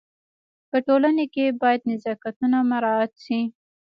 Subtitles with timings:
[0.69, 3.39] په ټولنه کي باید نزاکتونه مراعت سي.